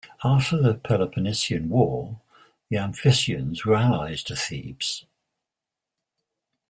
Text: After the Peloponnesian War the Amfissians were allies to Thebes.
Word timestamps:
After 0.23 0.59
the 0.59 0.73
Peloponnesian 0.73 1.69
War 1.69 2.19
the 2.71 2.77
Amfissians 2.77 3.65
were 3.65 3.75
allies 3.75 4.23
to 4.23 4.35
Thebes. 4.35 5.05